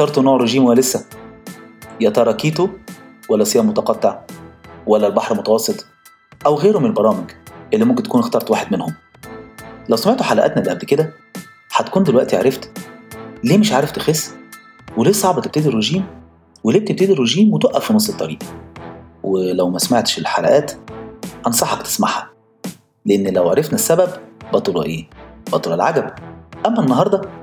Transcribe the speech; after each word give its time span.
اخترتوا 0.00 0.22
نوع 0.22 0.36
رجيم 0.36 0.64
ولا 0.64 0.80
لسه 0.80 1.06
يا 2.00 2.10
ترى 2.10 2.34
كيتو 2.34 2.68
ولا 3.28 3.44
صيام 3.44 3.68
متقطع 3.68 4.20
ولا 4.86 5.06
البحر 5.06 5.34
المتوسط 5.34 5.86
أو 6.46 6.54
غيره 6.54 6.78
من 6.78 6.86
البرامج 6.86 7.30
اللي 7.74 7.84
ممكن 7.84 8.02
تكون 8.02 8.20
اخترت 8.20 8.50
واحد 8.50 8.72
منهم؟ 8.72 8.94
لو 9.88 9.96
سمعتوا 9.96 10.24
حلقاتنا 10.24 10.58
اللي 10.62 10.70
قبل 10.70 10.80
كده 10.86 11.12
هتكون 11.76 12.02
دلوقتي 12.02 12.36
عرفت 12.36 12.70
ليه 13.44 13.58
مش 13.58 13.72
عارف 13.72 13.90
تخس 13.90 14.34
وليه 14.96 15.12
صعب 15.12 15.40
تبتدي 15.40 15.68
الرجيم 15.68 16.04
وليه 16.64 16.80
بتبتدي 16.80 17.12
الرجيم 17.12 17.54
وتقف 17.54 17.84
في 17.84 17.94
نص 17.94 18.08
الطريق. 18.08 18.38
ولو 19.22 19.70
ما 19.70 19.78
سمعتش 19.78 20.18
الحلقات 20.18 20.72
أنصحك 21.46 21.82
تسمعها 21.82 22.30
لأن 23.06 23.34
لو 23.34 23.50
عرفنا 23.50 23.74
السبب 23.74 24.08
بطل 24.52 24.82
إيه؟ 24.82 25.10
بطل 25.52 25.72
العجب. 25.72 26.10
أما 26.66 26.80
النهاردة 26.80 27.39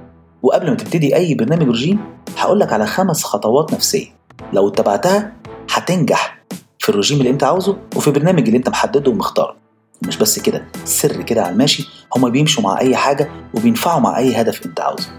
وقبل 0.48 0.70
ما 0.70 0.76
تبتدي 0.76 1.16
أي 1.16 1.34
برنامج 1.34 1.68
رجيم 1.70 2.00
هقولك 2.38 2.74
على 2.74 2.86
خمس 2.86 3.24
خطوات 3.24 3.74
نفسية. 3.74 4.08
لو 4.54 4.68
اتبعتها 4.68 5.34
هتنجح 5.74 6.40
في 6.80 6.90
الرجيم 6.90 7.20
اللي 7.20 7.30
انت 7.30 7.44
عاوزه 7.44 7.78
وفي 7.96 8.08
البرنامج 8.08 8.46
اللي 8.46 8.58
انت 8.58 8.70
محدده 8.70 9.12
ومختاره. 9.12 9.56
مش 10.02 10.18
بس 10.18 10.40
كده 10.40 10.66
سر 10.86 11.22
كده 11.22 11.42
على 11.42 11.52
الماشي 11.52 11.88
هما 12.16 12.30
بيمشوا 12.30 12.64
مع 12.64 12.80
أي 12.80 12.96
حاجة 12.96 13.30
وبينفعوا 13.54 14.00
مع 14.00 14.18
أي 14.18 14.42
هدف 14.42 14.66
انت 14.66 14.80
عاوزه. 14.80 15.10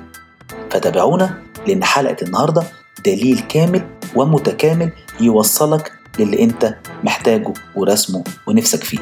فتابعونا 0.70 1.42
لأن 1.66 1.84
حلقة 1.84 2.16
النهاردة 2.22 2.62
دليل 3.06 3.40
كامل 3.40 3.82
ومتكامل 4.16 4.92
يوصلك 5.20 5.92
للي 6.18 6.42
انت 6.42 6.74
محتاجه 7.04 7.52
ورسمه 7.76 8.24
ونفسك 8.46 8.84
فيه. 8.84 8.98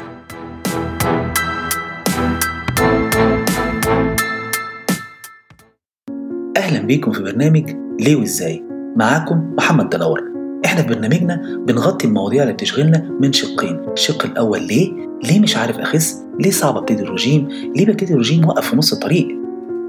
أهلا 6.67 6.81
بيكم 6.81 7.12
في 7.12 7.22
برنامج 7.22 7.70
ليه 8.00 8.17
وإزاي. 8.17 8.64
معاكم 8.97 9.55
محمد 9.59 9.89
دلور 9.91 10.22
إحنا 10.64 10.83
في 10.83 10.89
برنامجنا 10.89 11.41
بنغطي 11.67 12.06
المواضيع 12.06 12.42
اللي 12.42 12.55
بتشغلنا 12.55 13.11
من 13.20 13.33
شقين. 13.33 13.81
الشق 13.92 14.25
الأول 14.25 14.62
ليه؟ 14.62 14.92
ليه 15.25 15.41
مش 15.41 15.56
عارف 15.56 15.78
أخس؟ 15.78 16.22
ليه 16.41 16.50
صعب 16.50 16.77
أبتدي 16.77 17.03
الرجيم 17.03 17.48
ليه 17.77 17.87
ببتدي 17.87 18.12
الرجيم 18.12 18.44
وأقف 18.47 18.70
في 18.70 18.77
نص 18.77 18.92
الطريق؟ 18.92 19.28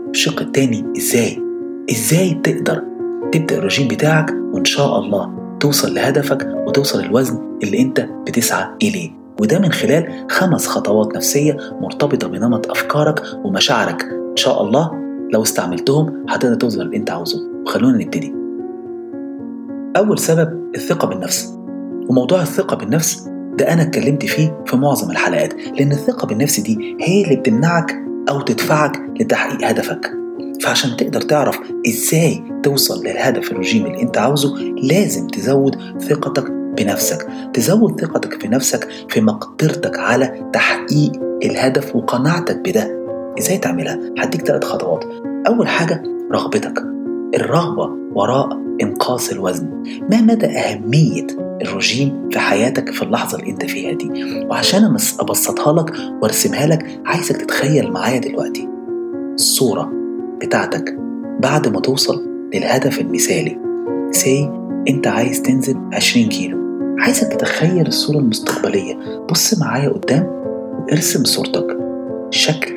الشق 0.10 0.42
التاني 0.42 0.86
إزاي؟ 0.98 1.40
إزاي 1.92 2.34
تقدر 2.44 2.84
تبدأ 3.32 3.58
الرجيم 3.58 3.88
بتاعك 3.88 4.34
وإن 4.54 4.66
شاء 4.66 5.00
الله 5.00 5.34
توصل 5.60 5.94
لهدفك 5.94 6.48
وتوصل 6.68 7.00
الوزن 7.00 7.60
اللي 7.64 7.82
أنت 7.82 8.10
بتسعى 8.28 8.68
إليه؟ 8.84 9.12
وده 9.42 9.60
من 9.60 9.72
خلال 9.72 10.26
خمس 10.30 10.68
خطوات 10.68 11.16
نفسية 11.16 11.58
مرتبطة 11.82 12.28
بنمط 12.28 12.72
أفكارك 12.72 13.24
ومشاعرك. 13.44 14.04
إن 14.04 14.36
شاء 14.36 14.64
الله 14.64 15.07
لو 15.34 15.44
استعملتهم 15.44 16.26
هتقدر 16.30 16.56
توصل 16.56 16.82
اللي 16.82 16.98
انت 16.98 17.10
عاوزه. 17.10 17.40
وخلونا 17.66 17.98
نبتدي. 17.98 18.34
أول 19.98 20.20
سبب 20.20 20.72
الثقة 20.76 21.08
بالنفس. 21.08 21.54
وموضوع 22.10 22.42
الثقة 22.42 22.76
بالنفس 22.76 23.30
ده 23.58 23.74
أنا 23.74 23.82
اتكلمت 23.82 24.26
فيه 24.26 24.64
في 24.66 24.76
معظم 24.78 25.12
الحلقات 25.12 25.54
لأن 25.54 25.92
الثقة 25.92 26.28
بالنفس 26.28 26.60
دي 26.60 26.98
هي 27.02 27.24
اللي 27.24 27.36
بتمنعك 27.36 27.96
أو 28.30 28.42
تدفعك 28.42 29.02
لتحقيق 29.20 29.70
هدفك. 29.70 30.12
فعشان 30.64 30.98
تقدر 30.98 31.22
تعرف 31.22 31.60
إزاي 31.88 32.44
توصل 32.64 33.04
للهدف 33.04 33.52
الرجيم 33.52 33.86
اللي 33.86 34.02
انت 34.02 34.18
عاوزه 34.18 34.56
لازم 34.84 35.28
تزود 35.28 35.76
ثقتك 36.00 36.52
بنفسك. 36.52 37.28
تزود 37.54 38.02
ثقتك 38.02 38.42
في 38.42 38.48
نفسك 38.48 38.88
في 39.10 39.22
مقدرتك 39.22 40.00
على 40.00 40.50
تحقيق 40.54 41.12
الهدف 41.44 41.96
وقناعتك 41.96 42.58
بده. 42.58 42.97
إزاي 43.38 43.58
تعملها؟ 43.58 44.00
هديك 44.18 44.42
ثلاث 44.42 44.64
خطوات. 44.64 45.04
أول 45.48 45.68
حاجة 45.68 46.04
رغبتك. 46.32 46.84
الرغبه 47.36 47.90
وراء 48.16 48.50
إنقاص 48.82 49.32
الوزن. 49.32 49.84
ما 50.12 50.22
مدى 50.22 50.46
أهمية 50.46 51.28
الرجيم 51.62 52.30
في 52.32 52.40
حياتك 52.40 52.90
في 52.94 53.02
اللحظة 53.02 53.40
اللي 53.40 53.52
أنت 53.52 53.66
فيها 53.66 53.94
دي؟ 53.94 54.10
وعشان 54.46 54.98
أبسطها 55.20 55.74
لك 55.74 55.94
وأرسمها 56.22 56.68
لك 56.68 57.02
عايزك 57.06 57.38
تتخيل 57.38 57.92
معايا 57.92 58.20
دلوقتي. 58.20 58.70
الصورة 59.34 59.92
بتاعتك 60.42 60.96
بعد 61.40 61.68
ما 61.68 61.80
توصل 61.80 62.26
للهدف 62.54 63.00
المثالي. 63.00 63.58
سي 64.12 64.52
أنت 64.90 65.08
عايز 65.08 65.42
تنزل 65.42 65.78
20 65.94 66.30
كيلو. 66.30 66.58
عايزك 67.00 67.28
تتخيل 67.28 67.88
الصورة 67.88 68.18
المستقبلية. 68.18 68.96
بص 69.32 69.60
معايا 69.60 69.90
قدام 69.90 70.24
وارسم 70.90 71.24
صورتك. 71.24 71.78
شكل 72.30 72.77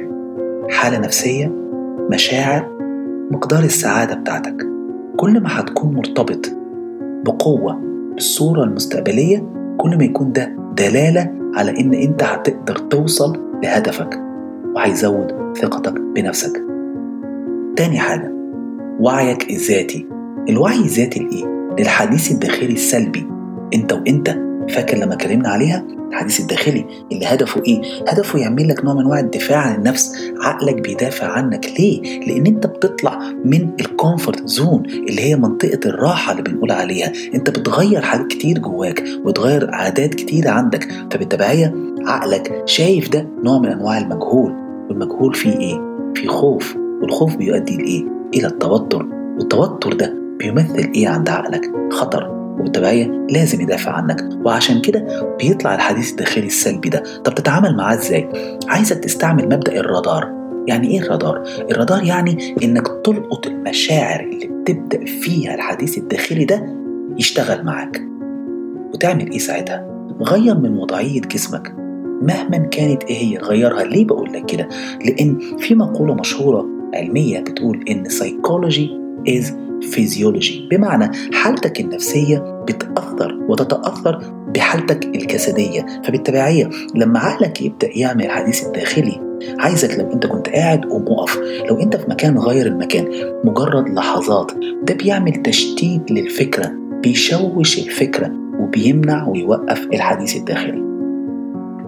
حالة 0.70 0.98
نفسية 0.98 1.52
مشاعر 2.10 2.68
مقدار 3.30 3.64
السعادة 3.64 4.14
بتاعتك. 4.14 4.66
كل 5.16 5.40
ما 5.40 5.60
هتكون 5.60 5.94
مرتبط 5.94 6.46
بقوة 7.24 7.80
بالصورة 8.14 8.64
المستقبلية 8.64 9.46
كل 9.78 9.98
ما 9.98 10.04
يكون 10.04 10.32
ده 10.32 10.56
دلالة 10.76 11.32
على 11.54 11.80
إن 11.80 11.94
أنت 11.94 12.22
هتقدر 12.22 12.76
توصل 12.76 13.38
لهدفك 13.64 14.20
وهيزود 14.74 15.56
ثقتك 15.58 16.00
بنفسك. 16.00 16.62
تاني 17.76 17.98
حاجة 17.98 18.32
وعيك 19.00 19.50
الذاتي. 19.50 20.06
الوعي 20.48 20.78
الذاتي 20.78 21.20
لإيه؟ 21.20 21.74
للحديث 21.78 22.30
الداخلي 22.30 22.72
السلبي. 22.72 23.26
أنت 23.74 23.92
وأنت 23.92 24.49
فاكر 24.68 24.96
لما 24.96 25.14
اتكلمنا 25.14 25.48
عليها 25.48 25.84
الحديث 26.10 26.40
الداخلي 26.40 26.84
اللي 27.12 27.26
هدفه 27.26 27.62
إيه؟ 27.66 27.80
هدفه 28.08 28.38
يعمل 28.38 28.68
لك 28.68 28.84
نوع 28.84 28.94
من 28.94 29.00
أنواع 29.00 29.20
الدفاع 29.20 29.58
عن 29.58 29.74
النفس، 29.74 30.12
عقلك 30.40 30.80
بيدافع 30.80 31.26
عنك 31.26 31.66
ليه؟ 31.78 32.20
لأن 32.20 32.46
أنت 32.46 32.66
بتطلع 32.66 33.18
من 33.44 33.70
ال 33.80 33.88
comfort 33.89 34.46
zone 34.48 34.82
اللي 34.86 35.20
هي 35.20 35.36
منطقة 35.36 35.80
الراحة 35.86 36.32
اللي 36.32 36.42
بنقول 36.42 36.72
عليها، 36.72 37.12
أنت 37.34 37.50
بتغير 37.50 38.00
حاجات 38.00 38.26
كتير 38.26 38.58
جواك 38.58 39.04
وتغير 39.24 39.70
عادات 39.74 40.14
كتيره 40.14 40.50
عندك، 40.50 40.88
فبالتبعية 41.12 41.74
عقلك 42.06 42.62
شايف 42.66 43.08
ده 43.08 43.28
نوع 43.44 43.58
من 43.58 43.68
أنواع 43.68 43.98
المجهول، 43.98 44.52
والمجهول 44.88 45.34
فيه 45.34 45.58
إيه؟ 45.58 45.80
فيه 46.14 46.28
خوف، 46.28 46.76
والخوف 47.02 47.36
بيؤدي 47.36 47.76
لإيه؟ 47.76 48.04
إلى 48.34 48.46
التوتر، 48.46 49.06
والتوتر 49.38 49.92
ده 49.92 50.14
بيمثل 50.38 50.92
إيه 50.94 51.08
عند 51.08 51.28
عقلك؟ 51.28 51.70
خطر 51.92 52.39
وبالتبعية 52.60 53.26
لازم 53.30 53.60
يدافع 53.60 53.92
عنك. 53.92 54.28
وعشان 54.44 54.80
كده 54.80 55.26
بيطلع 55.38 55.74
الحديث 55.74 56.10
الداخلي 56.10 56.46
السلبي 56.46 56.88
ده. 56.88 57.02
طب 57.24 57.34
تتعامل 57.34 57.76
معاه 57.76 57.94
إزاي؟ 57.94 58.28
عايزك 58.68 58.98
تستعمل 58.98 59.44
مبدأ 59.44 59.80
الرادار. 59.80 60.40
يعني 60.68 60.88
إيه 60.90 61.00
الرادار؟ 61.00 61.42
الرادار 61.70 62.04
يعني 62.04 62.54
إنك 62.62 62.86
تلقط 63.04 63.46
المشاعر 63.46 64.20
اللي 64.20 64.46
بتبدأ 64.46 65.04
فيها 65.04 65.54
الحديث 65.54 65.98
الداخلي 65.98 66.44
ده 66.44 66.76
يشتغل 67.18 67.64
معاك. 67.64 68.02
وتعمل 68.94 69.30
إيه 69.30 69.38
ساعتها؟ 69.38 70.06
غير 70.22 70.58
من 70.58 70.76
وضعية 70.76 71.20
جسمك. 71.20 71.74
مهما 72.22 72.58
كانت 72.58 73.02
إيه 73.02 73.16
هي 73.16 73.38
غيرها. 73.38 73.84
ليه 73.84 74.04
بقول 74.04 74.32
لك 74.32 74.46
كده؟ 74.46 74.68
لأن 75.04 75.38
في 75.58 75.74
مقولة 75.74 76.14
مشهورة 76.14 76.66
علمية 76.94 77.40
بتقول 77.40 77.84
إن 77.88 78.04
psychology 78.08 78.88
is 79.28 79.46
فيزيولوجي. 79.82 80.68
بمعنى 80.70 81.10
حالتك 81.32 81.80
النفسية 81.80 82.64
بتأثر 82.68 83.38
وتتأثر 83.48 84.18
بحالتك 84.54 85.04
الجسدية 85.04 85.86
فبالتبعية 86.04 86.70
لما 86.94 87.18
عقلك 87.18 87.62
يبدأ 87.62 87.88
يعمل 87.98 88.24
الحديث 88.24 88.66
الداخلي 88.66 89.20
عايزك 89.58 89.98
لو 89.98 90.12
انت 90.12 90.26
كنت 90.26 90.48
قاعد 90.48 90.84
قوم 90.84 91.04
اقف 91.08 91.40
لو 91.68 91.80
انت 91.80 91.96
في 91.96 92.10
مكان 92.10 92.38
غير 92.38 92.66
المكان 92.66 93.08
مجرد 93.44 93.88
لحظات 93.88 94.52
ده 94.82 94.94
بيعمل 94.94 95.32
تشتيت 95.32 96.10
للفكرة 96.10 96.72
بيشوش 97.02 97.78
الفكرة 97.78 98.32
وبيمنع 98.60 99.28
ويوقف 99.28 99.86
الحديث 99.94 100.36
الداخلي. 100.36 100.82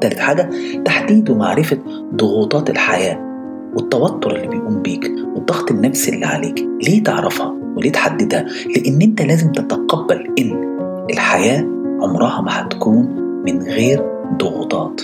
تالت 0.01 0.19
حاجة 0.19 0.51
تحديد 0.85 1.31
ومعرفة 1.31 1.79
ضغوطات 2.15 2.71
الحياة 2.71 3.33
والتوتر 3.77 4.37
اللي 4.37 4.49
بيقوم 4.49 4.83
بيك 4.83 5.12
والضغط 5.35 5.71
النفسي 5.71 6.15
اللي 6.15 6.27
عليك. 6.27 6.69
ليه 6.83 7.03
تعرفها؟ 7.03 7.62
وليه 7.82 7.93
تحددها 7.93 8.46
لأن 8.76 9.02
أنت 9.02 9.23
لازم 9.23 9.52
تتقبل 9.52 10.34
إن 10.38 10.76
الحياة 11.11 11.67
عمرها 12.02 12.40
ما 12.40 12.61
هتكون 12.61 13.06
من 13.46 13.62
غير 13.62 14.02
ضغوطات. 14.37 15.00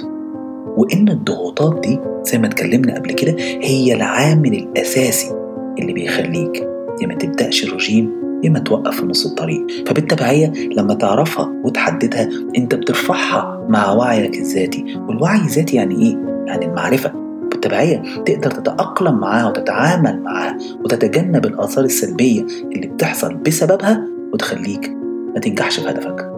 وإن 0.76 1.08
الضغوطات 1.08 1.80
دي 1.80 2.00
زي 2.22 2.38
ما 2.38 2.46
اتكلمنا 2.46 2.94
قبل 2.94 3.12
كده 3.12 3.36
هي 3.40 3.94
العامل 3.94 4.54
الأساسي 4.54 5.34
اللي 5.78 5.92
بيخليك 5.92 6.69
يا 7.02 7.06
ما 7.06 7.14
تبدأش 7.14 7.64
الرجيم 7.64 8.12
يا 8.44 8.50
ما 8.50 8.58
توقف 8.58 9.00
في 9.00 9.06
نص 9.06 9.26
الطريق. 9.26 9.66
فبالتبعية 9.86 10.52
لما 10.76 10.94
تعرفها 10.94 11.52
وتحددها 11.64 12.28
أنت 12.58 12.74
بترفعها 12.74 13.66
مع 13.69 13.92
وعيك 13.92 14.34
الذاتي. 14.34 14.84
والوعي 15.08 15.38
الذاتي 15.40 15.76
يعني 15.76 15.94
إيه؟ 15.94 16.16
يعني 16.46 16.66
المعرفة. 16.66 17.27
بالتبعية 17.58 18.02
تقدر 18.26 18.50
تتأقلم 18.50 19.19
معاها 19.19 19.49
وتتعامل 19.49 20.22
معاها 20.22 20.58
وتتجنب 20.84 21.46
الآثار 21.46 21.84
السلبية 21.84 22.46
اللي 22.72 22.87
بتحصل 22.87 23.34
بسببها 23.34 24.05
وتخليك 24.32 24.88
ما 25.34 25.40
تنجحش 25.40 25.81
في 25.81 25.90
هدفك. 25.90 26.32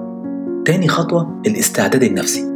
تاني 0.67 0.89
خطوة 0.89 1.43
الاستعداد 1.47 2.03
النفسي. 2.03 2.51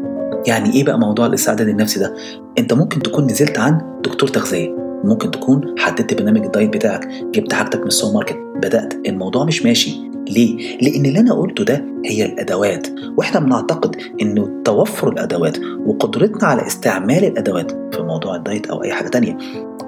يعني 0.47 0.73
إيه 0.75 0.85
بقى 0.85 0.99
موضوع 0.99 1.27
الاستعداد 1.27 1.69
النفسي 1.69 2.01
ده؟ 2.01 2.15
أنت 2.59 2.73
ممكن 2.73 3.03
تكون 3.03 3.25
نزلت 3.25 3.59
عن 3.59 4.01
دكتور 4.05 4.29
تغذية 4.29 4.77
ممكن 5.05 5.31
تكون 5.31 5.75
حددت 5.79 6.15
برنامج 6.15 6.45
ال 6.45 6.50
diet 6.50 6.73
بتاعك 6.77 7.09
جبت 7.35 7.53
حاجتك 7.53 7.81
من 7.81 7.87
السوبر 7.87 8.15
ماركت 8.15 8.39
بدأت 8.57 8.95
الموضوع 9.09 9.45
مش 9.45 9.63
ماشي. 9.63 10.14
ليه؟ 10.29 10.79
لأن 10.79 11.07
اللي 11.07 11.19
أنا 11.21 11.35
قلته 11.35 11.65
ده 11.65 11.85
هي 12.05 12.25
الأدوات 12.25 12.87
وإحنا 13.17 13.41
بنعتقد 13.41 13.97
إنه 14.23 14.63
توفر 14.65 15.09
الأدوات 15.09 15.59
وقدرتنا 15.87 16.49
على 16.49 16.67
استعمال 16.67 17.25
الأدوات 17.25 17.71
في 17.95 18.03
موضوع 18.03 18.37
ال 18.37 18.43
diet 18.43 18.67
أو 18.67 18.83
أي 18.85 18.93
حاجة 18.93 19.09
تانية. 19.09 19.39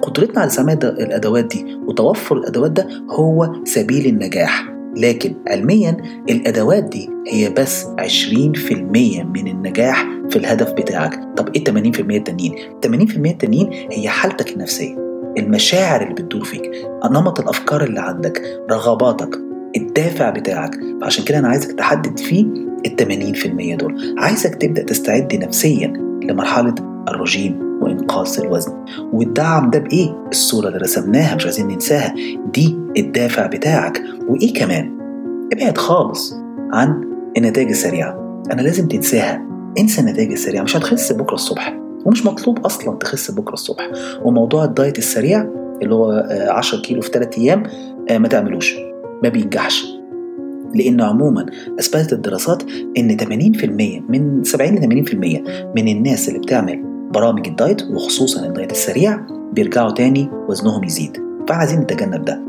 قدرتنا 0.01 0.39
على 0.39 0.47
استعمال 0.47 0.83
الأدوات 0.83 1.45
دي 1.45 1.75
وتوفر 1.87 2.37
الأدوات 2.37 2.71
ده 2.71 2.87
هو 3.09 3.53
سبيل 3.63 4.05
النجاح. 4.05 4.73
لكن 4.97 5.33
علميا 5.47 5.97
الأدوات 6.29 6.83
دي 6.83 7.09
هي 7.27 7.49
بس 7.49 7.85
20% 7.99 8.71
من 9.23 9.47
النجاح 9.47 10.07
في 10.29 10.35
الهدف 10.35 10.71
بتاعك. 10.71 11.19
طب 11.37 11.49
إيه 11.55 11.63
80% 11.63 11.69
التانيين؟ 11.99 12.55
80% 12.85 12.91
التانيين 13.17 13.69
هي 13.91 14.09
حالتك 14.09 14.53
النفسية 14.53 15.07
المشاعر 15.37 16.01
اللي 16.01 16.13
بتدور 16.13 16.43
فيك 16.43 16.71
نمط 17.11 17.39
الأفكار 17.39 17.83
اللي 17.83 17.99
عندك 17.99 18.41
رغباتك 18.71 19.46
الدافع 19.77 20.29
بتاعك. 20.29 20.75
فعشان 21.01 21.25
كده 21.25 21.39
أنا 21.39 21.47
عايزك 21.47 21.71
تحدد 21.71 22.19
فيه 22.19 22.45
ال 22.85 22.95
80% 22.95 23.75
دول. 23.75 24.15
عايزك 24.17 24.55
تبدأ 24.55 24.83
تستعد 24.83 25.35
نفسيا 25.35 25.87
لمرحلة 26.23 26.75
الرجيم 27.07 27.79
وإنقاص 27.81 28.39
الوزن. 28.39 28.73
والدعم 29.13 29.69
ده 29.69 29.79
بإيه؟ 29.79 30.27
الصورة 30.31 30.67
اللي 30.67 30.77
رسمناها 30.79 31.35
مش 31.35 31.45
عايزين 31.45 31.67
ننساها. 31.67 32.15
دي 32.53 32.77
الدافع 32.97 33.45
بتاعك. 33.45 34.01
وإيه 34.27 34.53
كمان؟ 34.53 34.97
ابعد 35.53 35.77
خالص 35.77 36.35
عن 36.73 37.01
النتائج 37.37 37.69
السريعة. 37.69 38.43
أنا 38.51 38.61
لازم 38.61 38.87
تنساها. 38.87 39.47
انسى 39.79 40.01
النتائج 40.01 40.31
السريعة. 40.31 40.63
مش 40.63 40.77
هتخس 40.77 41.11
بكرة 41.11 41.35
الصبح. 41.35 41.79
ومش 42.05 42.25
مطلوب 42.25 42.65
أصلا 42.65 42.97
تخس 42.97 43.31
بكرة 43.31 43.53
الصبح. 43.53 43.91
وموضوع 44.23 44.63
ال 44.63 44.70
diet 44.70 44.97
السريع 44.97 45.47
اللي 45.81 45.95
هو 45.95 46.27
10 46.49 46.81
كيلو 46.81 47.01
في 47.01 47.09
3 47.09 47.37
أيام 47.41 47.63
ما 48.11 48.27
تعملوش. 48.27 48.75
ما 49.23 49.29
بينجحش. 49.29 49.87
لأن 50.75 51.01
عموما 51.01 51.45
أثبتت 51.79 52.13
الدراسات 52.13 52.63
إن 52.97 53.17
80% 53.17 54.03
من 54.09 54.43
70 54.43 54.75
ل 54.75 55.05
80% 55.05 55.15
من 55.75 55.87
الناس 55.87 56.29
اللي 56.29 56.39
بتعمل 56.39 56.83
برامج 57.13 57.47
ال 57.47 57.54
diet 57.54 57.81
وخصوصا 57.81 58.45
ال 58.45 58.50
diet 58.50 58.71
السريع 58.71 59.21
بيرجعوا 59.53 59.91
تاني 59.91 60.29
وزنهم 60.49 60.83
يزيد. 60.83 61.17
فعايزين 61.49 61.79
نتجنب 61.79 62.25
ده. 62.25 62.41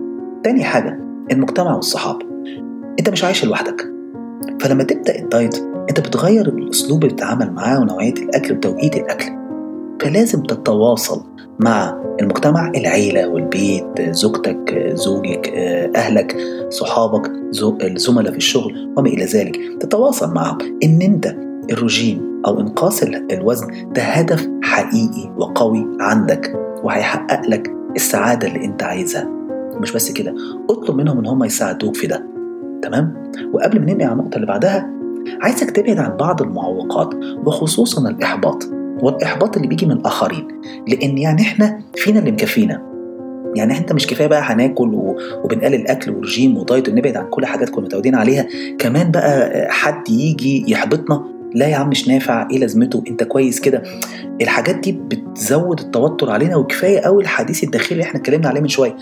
تاني 0.44 0.64
حاجة 0.64 1.00
المجتمع 1.32 1.74
والصحاب. 1.74 2.22
أنت 2.98 3.10
مش 3.10 3.24
عايش 3.24 3.44
لوحدك. 3.44 3.86
فلما 4.60 4.84
تبدأ 4.84 5.18
الدايت 5.18 5.56
أنت 5.90 6.00
بتغير 6.00 6.48
الأسلوب 6.48 7.04
اللي 7.04 7.14
بتتعامل 7.14 7.52
معاه 7.52 7.80
ونوعية 7.80 8.12
الأكل 8.14 8.54
وتوقيت 8.54 8.96
الأكل. 8.96 9.30
فلازم 10.00 10.42
تتواصل 10.42 11.24
مع 11.60 12.02
المجتمع 12.20 12.72
العيلة 12.76 13.28
والبيت 13.28 14.00
زوجتك 14.10 14.90
زوجك 14.94 15.48
أهلك 15.96 16.36
صحابك 16.68 17.30
الزملاء 17.82 18.32
في 18.32 18.38
الشغل 18.38 18.92
وما 18.96 19.08
إلى 19.08 19.24
ذلك. 19.24 19.58
تتواصل 19.80 20.34
معهم 20.34 20.58
إن 20.84 21.02
أنت 21.02 21.36
الرجيم 21.70 22.42
أو 22.46 22.60
إنقاص 22.60 23.02
الوزن 23.02 23.92
ده 23.92 24.02
هدف 24.02 24.48
حقيقي 24.62 25.30
وقوي 25.36 25.86
عندك 26.00 26.54
وهيحقق 26.84 27.48
لك 27.48 27.70
السعادة 27.96 28.48
اللي 28.48 28.64
أنت 28.64 28.82
عايزها. 28.82 29.28
مش 29.80 29.92
بس 29.92 30.12
كده 30.12 30.34
اطلب 30.70 30.96
منهم 30.96 31.18
إن 31.18 31.26
هم 31.26 31.44
يساعدوك 31.44 31.96
في 31.96 32.06
ده. 32.06 32.26
تمام؟ 32.82 33.32
وقبل 33.52 33.80
ما 33.80 33.84
ننقل 33.86 34.02
على 34.02 34.12
النقطة 34.12 34.36
اللي 34.36 34.46
بعدها 34.46 34.90
عايزك 35.40 35.70
تبعد 35.70 35.98
عن 35.98 36.16
بعض 36.16 36.42
المعوقات 36.42 37.14
وخصوصا 37.46 38.10
الإحباط. 38.10 38.77
والإحباط 39.02 39.56
اللي 39.56 39.68
بيجي 39.68 39.86
من 39.86 39.92
الآخرين. 39.92 40.48
لأن 40.88 41.18
يعني 41.18 41.42
إحنا 41.42 41.80
فينا 41.96 42.18
اللي 42.18 42.32
مكفينا. 42.32 42.88
يعني 43.56 43.78
انت 43.78 43.92
مش 43.92 44.06
كفاية 44.06 44.26
بقى 44.26 44.42
هناكل 44.42 44.90
وبنقلل 45.44 45.86
اكل 45.86 46.10
ورجيم 46.10 46.56
ودايت 46.56 46.88
ونبعد 46.88 47.16
عن 47.16 47.26
كل 47.30 47.46
حاجات 47.46 47.68
كنا 47.68 47.84
متعودين 47.84 48.14
عليها. 48.14 48.46
كمان 48.78 49.10
بقى 49.10 49.66
حد 49.70 50.08
يجي 50.08 50.64
يحبطنا 50.72 51.24
لا 51.54 51.66
يا 51.68 51.76
عم 51.76 51.88
مش 51.88 52.08
نافع 52.08 52.48
إيه 52.50 52.58
لازمته؟ 52.58 53.02
أنت 53.08 53.24
كويس 53.24 53.60
كده. 53.60 53.82
الحاجات 54.42 54.76
دي 54.76 54.92
بتزود 54.92 55.80
التوتر 55.80 56.30
علينا 56.30 56.56
وكفاية 56.56 56.98
قوي 57.00 57.22
الحديث 57.22 57.64
الداخلي 57.64 57.92
اللي 57.92 58.02
إحنا 58.02 58.20
اتكلمنا 58.20 58.48
عليه 58.48 58.60
من 58.60 58.68
شوية. 58.68 58.96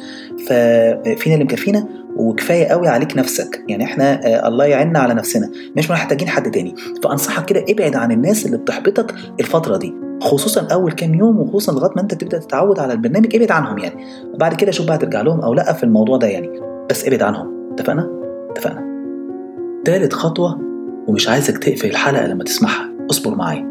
ففينا 0.47 1.35
اللي 1.35 1.45
مكفينا 1.45 1.87
وكفاية 2.17 2.65
قوي 2.67 2.89
عليك 2.89 3.17
نفسك. 3.17 3.65
يعني 3.69 3.85
إحنا 3.85 4.21
الله 4.49 4.65
يعيننا 4.65 4.99
على 4.99 5.15
نفسنا. 5.15 5.51
مش 5.77 5.91
محتاجين 5.91 6.29
حد 6.29 6.51
تاني. 6.51 6.75
فأنصحك 7.03 7.45
كده 7.45 7.65
ابعد 7.69 7.97
عن 7.97 8.13
الناس 8.13 8.47
اللي 8.47 8.57
بتحبطك 8.57 9.15
الفترة 9.41 9.77
دي. 9.77 9.95
خصوصا 10.21 10.67
أول 10.73 10.93
كام 10.93 11.15
يوم 11.15 11.41
وخصوصا 11.41 11.73
لغاية 11.73 11.93
ما 11.97 12.03
أنت 12.03 12.15
تبدأ 12.15 12.39
تتعود 12.39 12.79
على 12.79 12.93
البرنامج 12.93 13.37
ابعد 13.37 13.51
عنهم 13.51 13.79
يعني. 13.79 14.05
بعد 14.39 14.55
كده 14.55 14.71
شوف 14.71 14.87
بقى 14.87 14.99
ترجع 14.99 15.21
لهم 15.23 15.41
أو 15.41 15.55
لأ 15.55 15.73
في 15.73 15.83
الموضوع 15.83 16.17
ده 16.17 16.27
يعني. 16.27 16.51
بس 16.91 17.05
ابعد 17.07 17.23
عنهم. 17.23 17.69
اتفقنا؟ 17.73 18.11
اتفقنا. 18.51 18.87
تالت 19.85 20.13
خطوة 20.13 20.61
ومش 21.09 21.29
عايزك 21.29 21.59
تقفل 21.59 21.91
الحلقة 21.91 22.27
لما 22.27 22.45
تسمعها. 22.45 22.93
اصبر 23.11 23.35
معايا. 23.35 23.63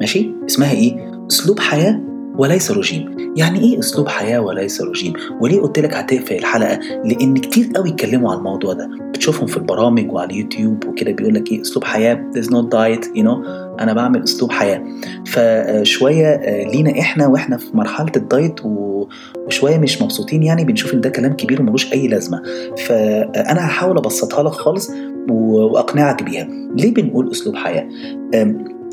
ماشي؟ 0.00 0.34
اسمها 0.46 0.72
إيه؟ 0.72 1.12
أسلوب 1.30 1.60
حياة 1.60 2.00
وليس 2.36 2.70
رجيم. 2.70 3.32
يعني 3.36 3.60
إيه 3.60 3.78
أسلوب 3.78 4.08
حياة 4.08 4.38
وليس 4.40 4.80
رجيم؟ 4.82 5.12
وليه 5.40 5.60
قلت 5.60 5.78
لك 5.78 5.94
هتقفل 5.94 6.34
الحلقة؟ 6.34 6.78
لأن 7.04 7.36
كتير 7.36 7.70
قوي 7.76 7.88
اتكلموا 7.90 8.30
على 8.30 8.38
الموضوع 8.38 8.72
ده. 8.72 8.90
بتشوفهم 9.10 9.46
في 9.46 9.56
البرامج 9.56 10.12
وعلى 10.12 10.30
اليوتيوب 10.32 10.86
وكده 10.86 11.12
بيقول 11.12 11.34
لك 11.34 11.52
إيه 11.52 11.60
أسلوب 11.62 11.84
حياة؟ 11.84 12.30
There's 12.36 12.46
no 12.46 12.62
diet 12.70 13.04
you 13.16 13.22
know. 13.22 13.46
أنا 13.80 13.92
بعمل 13.92 14.22
أسلوب 14.22 14.52
حياة. 14.52 14.82
فشوية 15.26 16.40
لينا 16.70 17.00
إحنا 17.00 17.26
وإحنا 17.26 17.56
في 17.56 17.76
مرحلة 17.76 18.12
الدايت 18.16 18.60
وشوية 18.64 19.78
مش 19.78 20.02
مبسوطين 20.02 20.42
يعني 20.42 20.64
بنشوف 20.64 20.94
إن 20.94 21.00
ده 21.00 21.08
كلام 21.10 21.32
كبير 21.32 21.62
وملوش 21.62 21.92
أي 21.92 22.08
لازمة. 22.08 22.42
فأنا 22.86 23.66
هحاول 23.66 23.98
أبسطها 23.98 24.42
لك 24.42 24.52
خالص 24.52 24.90
وأقنعك 25.30 26.22
بيها. 26.22 26.48
ليه 26.76 26.94
بنقول 26.94 27.30
أسلوب 27.30 27.56
حياة؟ 27.56 27.88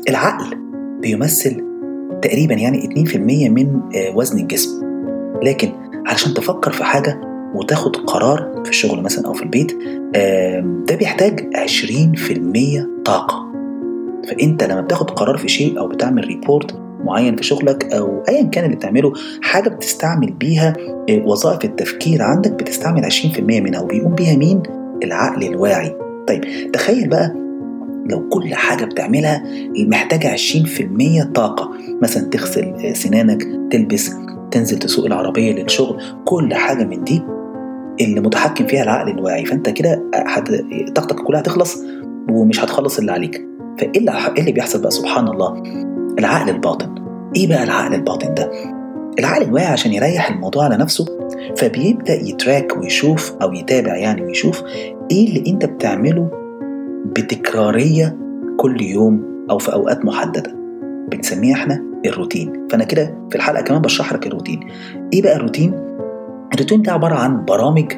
العقل 0.08 0.56
بيمثل 1.00 1.71
تقريبا 2.22 2.54
يعني 2.54 2.88
2% 3.06 3.16
من 3.48 3.80
وزن 4.14 4.38
الجسم. 4.38 4.82
لكن 5.42 5.68
علشان 6.06 6.34
تفكر 6.34 6.72
في 6.72 6.84
حاجة 6.84 7.20
وتاخد 7.54 7.96
قرار 7.96 8.62
في 8.64 8.70
الشغل 8.70 9.02
مثلا 9.02 9.26
أو 9.26 9.32
في 9.32 9.42
البيت 9.42 9.72
ده 10.88 10.96
بيحتاج 10.96 11.48
20% 11.56 13.02
طاقة. 13.04 13.52
فأنت 14.28 14.64
لما 14.64 14.80
بتاخد 14.80 15.10
قرار 15.10 15.36
في 15.36 15.48
شيء 15.48 15.78
أو 15.78 15.88
بتعمل 15.88 16.24
ريبورت 16.24 16.78
معين 17.04 17.36
في 17.36 17.42
شغلك 17.42 17.92
أو 17.94 18.22
أيا 18.28 18.42
كان 18.42 18.64
اللي 18.64 18.76
بتعمله 18.76 19.12
حاجة 19.42 19.68
بتستعمل 19.68 20.32
بيها 20.32 20.72
وظائف 21.10 21.64
التفكير 21.64 22.22
عندك 22.22 22.50
بتستعمل 22.52 23.04
20% 23.04 23.40
منها 23.40 23.80
وبيقوم 23.80 24.14
بيها 24.14 24.36
مين؟ 24.36 24.62
العقل 25.04 25.42
الواعي. 25.42 25.96
طيب 26.28 26.72
تخيل 26.72 27.08
بقى 27.08 27.34
لو 28.06 28.28
كل 28.28 28.54
حاجة 28.54 28.84
بتعملها 28.84 29.42
محتاجة 29.76 30.36
20% 30.36 31.32
طاقة. 31.34 31.70
مثلا 32.02 32.24
تغسل 32.24 32.96
سنانك 32.96 33.42
تلبس 33.70 34.10
تنزل 34.50 34.78
تسوق 34.78 35.06
العربية 35.06 35.52
للشغل 35.52 36.02
كل 36.24 36.54
حاجة 36.54 36.84
من 36.84 37.04
دي 37.04 37.22
اللي 38.00 38.20
متحكم 38.20 38.66
فيها 38.66 38.82
العقل 38.82 39.08
الواعي. 39.10 39.44
فأنت 39.44 39.68
كده 39.68 40.02
طاقتك 40.94 41.16
كلها 41.16 41.40
هتخلص 41.40 41.78
ومش 42.30 42.64
هتخلص 42.64 42.98
اللي 42.98 43.12
عليك. 43.12 43.42
فإيه 43.78 43.92
اللي, 43.96 44.12
اللي 44.38 44.52
بيحصل 44.52 44.80
بقى؟ 44.80 44.90
سبحان 44.90 45.28
الله. 45.28 45.62
العقل 46.18 46.50
الباطن. 46.50 46.94
إيه 47.36 47.48
بقى 47.48 47.64
العقل 47.64 47.94
الباطن 47.94 48.34
ده؟ 48.34 48.50
العقل 49.18 49.42
الواعي 49.42 49.66
عشان 49.66 49.92
يريح 49.92 50.30
الموضوع 50.30 50.64
على 50.64 50.76
نفسه 50.76 51.06
فبيبدأ 51.56 52.14
ي 52.14 52.24
track 52.24 52.76
ويشوف 52.76 53.34
أو 53.42 53.52
يتابع 53.52 53.96
يعني 53.96 54.22
ويشوف 54.22 54.62
إيه 55.10 55.28
اللي 55.28 55.50
أنت 55.50 55.64
بتعمله 55.66 56.30
بتكرارية 57.12 58.16
كل 58.56 58.82
يوم 58.82 59.46
أو 59.50 59.58
في 59.58 59.72
أوقات 59.72 60.04
محددة. 60.04 60.54
بنسميها 61.10 61.54
إحنا 61.56 61.84
الروتين. 62.06 62.68
فأنا 62.70 62.84
كده 62.84 63.14
في 63.30 63.36
الحلقة 63.36 63.62
كمان 63.62 63.82
بشرح 63.82 64.12
لك 64.12 64.26
الروتين. 64.26 64.60
إيه 65.12 65.22
بقى 65.22 65.36
الروتين؟ 65.36 65.74
الروتين 66.54 66.82
ده 66.82 66.92
عبارة 66.92 67.14
عن 67.14 67.44
برامج 67.44 67.92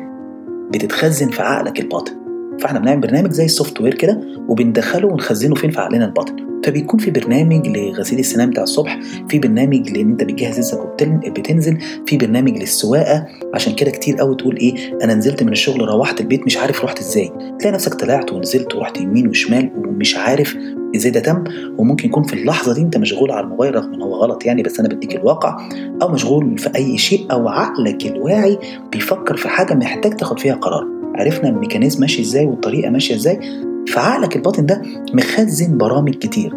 بتتخزن 0.71 1.29
في 1.31 1.43
عقلك 1.43 1.81
الباطن. 1.81 2.24
فاحنا 2.61 2.79
بنعمل 2.79 3.01
برنامج 3.01 3.31
زي 3.31 3.45
ال 3.45 3.81
software 3.81 3.95
كده 3.95 4.21
وبندخله 4.49 5.09
ونخزنه 5.09 5.55
فين؟ 5.55 5.71
في 5.71 5.81
عقلنا 5.81 6.05
الباطن. 6.05 6.37
فبيكون 6.65 7.01
في 7.01 7.11
برنامج 7.11 7.69
لغسيل 7.69 8.19
السنان 8.19 8.51
بتاع 8.51 8.63
الصبح 8.63 9.01
في 9.29 9.39
برنامج 9.39 9.91
لإن 9.91 10.11
أنت 10.11 10.25
بتجهز 10.25 10.59
رزقك 10.59 11.09
وبتنزل 11.27 11.79
في 12.07 12.17
برنامج 12.17 12.59
للسواقة. 12.59 13.27
عشان 13.55 13.75
كده 13.75 13.91
كتير 13.91 14.17
قوي 14.17 14.37
تقول 14.37 14.57
إيه 14.57 14.99
أنا 15.03 15.15
نزلت 15.15 15.43
من 15.43 15.53
الشغل 15.53 15.89
روحت 15.89 16.21
البيت 16.21 16.47
مش 16.47 16.57
عارف 16.57 16.85
رحت 16.85 16.99
إزاي. 16.99 17.33
تلاقي 17.61 17.75
نفسك 17.75 17.95
طلعت 17.95 18.33
ونزلت 18.33 18.75
ورحت 18.75 19.01
يمين 19.01 19.29
وشمال 19.29 19.71
ومش 19.77 20.17
عارف 20.17 20.57
إزاي 20.97 21.11
ده 21.11 21.21
تم. 21.21 21.45
وممكن 21.79 22.09
يكون 22.09 22.23
في 22.23 22.35
اللحظة 22.35 22.75
دي 22.75 22.81
أنت 22.81 22.97
مشغول 22.97 23.31
على 23.31 23.45
الموبايل 23.45 23.75
رغم 23.75 23.95
إن 23.95 24.03
هو 24.03 24.15
غلط 24.15 24.47
يعني 24.47 24.63
بس 24.63 24.81
أنا 24.81 24.89
بديك 24.89 25.15
الواقع. 25.17 25.57
أو 26.03 26.09
مشغول 26.09 26.59
في 26.59 26.71
أي 26.77 26.99
شيء 26.99 27.27
أو 27.33 27.49
عقلك 27.49 28.07
الواعي 28.07 28.59
بيفكر 28.93 29.37
في 29.37 29.49
حاجة 29.49 29.75
محتاج 29.75 30.17
تاخد 30.17 30.39
فيها 30.39 30.55
قرار. 30.55 30.94
عرفنا 31.15 31.49
الميكانيزم 31.49 32.01
ماشي 32.01 32.23
إزاي 32.23 32.47
والطريقة 32.47 32.91
ماشية 32.91 33.15
إزاي 33.15 33.41
فعقلك 33.89 34.37
الباطن 34.37 34.67
ده 34.67 34.83
مخزن 35.15 35.79
برامج 35.79 36.15
كتير. 36.15 36.55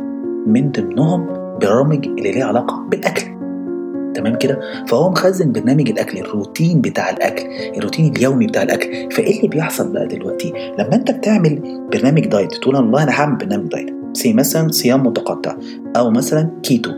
من 0.48 0.72
ضمنهم 0.72 1.26
برامج 1.62 2.06
اللي 2.08 2.32
ليها 2.32 2.46
علاقة 2.46 2.88
بالأكل. 2.92 3.38
تمام 4.14 4.36
كده؟ 4.36 4.60
فهو 4.88 5.10
مخزن 5.10 5.52
برنامج 5.52 5.90
الأكل 5.90 6.18
الروتين 6.18 6.82
بتاع 6.82 7.10
الأكل 7.10 7.46
الروتين 7.78 8.16
اليومي 8.16 8.48
بتاع 8.48 8.64
الأكل. 8.64 9.12
فإيه 9.12 9.38
اللي 9.38 9.48
بيحصل 9.48 9.94
بقى 9.94 10.08
دلوقتي؟ 10.08 10.54
لما 10.80 10.96
أنت 10.96 11.12
بتعمل 11.12 11.62
برنامج 11.94 12.26
diet 12.28 12.54
تقول 12.54 12.76
والله 12.76 13.04
أنا 13.04 13.12
هعمل 13.12 13.36
برنامج 13.36 13.68
diet. 13.68 13.90
say 14.14 14.34
مثلا 14.34 14.72
صيام 14.72 15.08
متقطع 15.08 15.56
أو 15.98 16.12
مثلا 16.12 16.50
كيتو. 16.64 16.92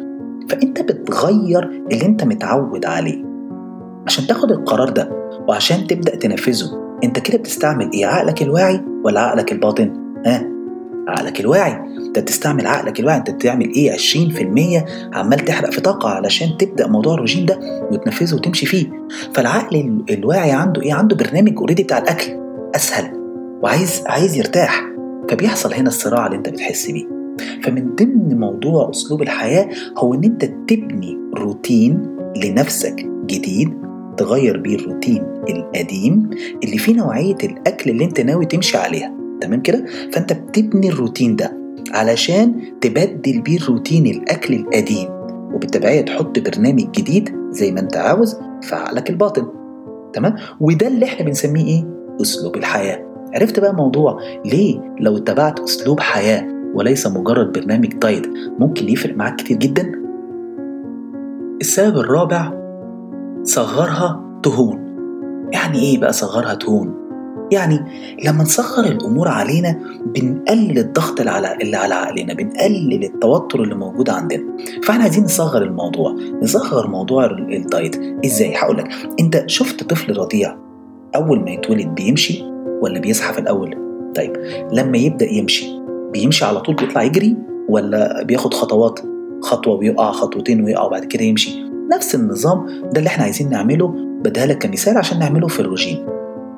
فأنت 0.49 0.81
بتغير 0.81 1.83
اللي 1.91 2.05
أنت 2.05 2.23
متعود 2.23 2.85
عليه. 2.85 3.25
عشان 4.07 4.27
تاخد 4.27 4.51
القرار 4.51 4.89
ده 4.89 5.09
وعشان 5.47 5.87
تبدأ 5.87 6.15
تنفذه 6.15 6.88
انت 7.03 7.19
كده 7.19 7.37
بتستعمل 7.37 7.91
إيه؟ 7.93 8.05
عقلك 8.05 8.41
الواعي 8.41 8.81
ولا 9.03 9.19
عقلك 9.21 9.51
الباطن؟ 9.51 9.93
ها؟ 10.25 10.45
عقلك 11.07 11.39
الواعي. 11.39 11.79
انت 12.07 12.19
بتستعمل 12.19 12.67
عقلك 12.67 12.99
الواعي. 12.99 13.17
انت 13.17 13.31
بتعمل 13.31 13.69
إيه؟ 13.73 13.91
20% 13.91 14.85
عمال 15.13 15.39
تحرق 15.39 15.71
في 15.71 15.81
طاقة 15.81 16.09
علشان 16.09 16.57
تبدأ 16.57 16.87
موضوع 16.87 17.13
الرجيم 17.13 17.45
ده 17.45 17.59
وتنفذه 17.91 18.35
وتمشي 18.35 18.65
فيه. 18.65 18.85
فالعقل 19.33 20.03
الواعي 20.09 20.51
عنده 20.51 20.81
إيه؟ 20.81 20.93
عنده 20.93 21.15
برنامج 21.15 21.57
اوريدي 21.57 21.83
بتاع 21.83 21.97
الأكل. 21.97 22.31
أسهل. 22.75 23.11
وعايز 23.63 24.03
عايز 24.05 24.37
يرتاح. 24.37 24.83
فبيحصل 25.29 25.73
هنا 25.73 25.87
الصراع 25.87 26.25
اللي 26.25 26.37
انت 26.37 26.49
بتحس 26.49 26.91
بيه. 26.91 27.05
فمن 27.63 27.95
ضمن 27.95 28.39
موضوع 28.39 28.89
أسلوب 28.89 29.21
الحياة 29.21 29.69
هو 29.97 30.13
إن 30.13 30.23
أنت 30.23 30.45
تبني 30.45 31.17
روتين 31.37 32.17
لنفسك 32.43 33.05
جديد 33.25 33.78
تغير 34.19 34.57
بيه 34.57 34.75
الروتين 34.75 35.23
القديم 35.49 36.29
اللي 36.63 36.77
فيه 36.77 36.95
نوعية 36.95 37.37
الأكل 37.43 37.89
اللي 37.89 38.05
أنت 38.05 38.21
ناوي 38.21 38.45
تمشي 38.45 38.77
عليها. 38.77 39.13
تمام 39.41 39.61
كده؟ 39.61 39.85
فأنت 40.13 40.33
بتبني 40.33 40.89
الروتين 40.89 41.35
ده 41.35 41.57
علشان 41.91 42.53
تبدل 42.81 43.41
بيه 43.41 43.57
الروتين 43.57 44.05
الأكل 44.05 44.53
القديم 44.53 45.07
وبالتبعية 45.53 46.01
تحط 46.01 46.39
برنامج 46.39 46.91
جديد 46.91 47.35
زي 47.51 47.71
ما 47.71 47.79
أنت 47.79 47.97
عاوز 47.97 48.37
في 48.61 48.75
عقلك 48.75 49.09
الباطن. 49.09 49.47
تمام؟ 50.13 50.35
وده 50.59 50.87
اللي 50.87 51.05
إحنا 51.05 51.25
بنسميه 51.25 51.65
إيه؟ 51.65 51.85
أسلوب 52.21 52.55
الحياة. 52.55 53.05
عرفت 53.35 53.59
بقى 53.59 53.75
موضوع 53.75 54.19
ليه 54.45 54.95
لو 54.99 55.17
اتبعت 55.17 55.59
أسلوب 55.59 55.99
حياة 55.99 56.47
وليس 56.73 57.07
مجرد 57.07 57.51
برنامج 57.51 57.93
دايت 57.93 58.27
ممكن 58.59 58.89
يفرق 58.89 59.15
معاك 59.15 59.35
كتير 59.35 59.57
جدا؟ 59.57 59.91
السبب 61.61 61.97
الرابع 61.97 62.58
صغرها 63.43 64.39
تهون 64.43 64.79
يعني 65.53 65.79
إيه 65.79 65.97
بقى 65.99 66.13
صغرها 66.13 66.53
تهون 66.53 66.99
يعني 67.51 67.79
لما 68.25 68.43
نصغر 68.43 68.85
الأمور 68.85 69.27
علينا 69.27 69.79
بنقلل 70.05 70.77
الضغط 70.79 71.19
اللي 71.19 71.77
على 71.77 71.95
عقلنا 71.95 72.33
بنقلل 72.33 73.03
التوتر 73.03 73.63
اللي 73.63 73.75
موجود 73.75 74.09
عندنا. 74.09 74.43
فإحنا 74.83 75.03
عايزين 75.03 75.23
نصغر 75.23 75.61
الموضوع. 75.61 76.15
نصغر 76.43 76.87
موضوع 76.87 77.25
الدايت. 77.25 77.95
إزاي؟ 78.25 78.55
هقول 78.55 78.77
لك. 78.77 78.87
أنت 79.19 79.43
شفت 79.47 79.83
طفل 79.83 80.17
رضيع 80.17 80.55
أول 81.15 81.39
ما 81.39 81.51
يتولد 81.51 81.87
بيمشي 81.87 82.43
ولا 82.81 82.99
بيزحف 82.99 83.39
الأول؟ 83.39 83.77
طيب 84.15 84.33
لما 84.73 84.97
يبدأ 84.97 85.31
يمشي 85.31 85.81
بيمشي 86.13 86.45
على 86.45 86.59
طول 86.59 86.75
بيطلع 86.75 87.03
يجري 87.03 87.37
ولا 87.69 88.23
بياخد 88.23 88.53
خطوات؟ 88.53 88.99
خطوة 89.41 89.75
ويقع 89.75 90.11
خطوتين 90.11 90.63
ويقع 90.63 90.83
وبعد 90.83 91.05
كده 91.05 91.23
يمشي؟ 91.23 91.68
نفس 91.91 92.15
النظام 92.15 92.65
ده 92.93 92.97
اللي 92.99 93.07
إحنا 93.07 93.23
عايزين 93.23 93.49
نعمله 93.49 93.87
بديها 94.23 94.45
لك 94.45 94.57
كمثال 94.57 94.97
عشان 94.97 95.19
نعمله 95.19 95.47
في 95.47 95.59
الروجين 95.59 96.05